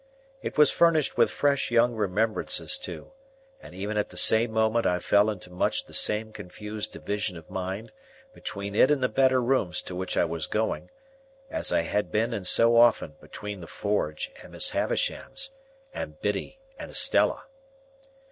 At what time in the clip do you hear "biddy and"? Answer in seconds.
16.19-16.89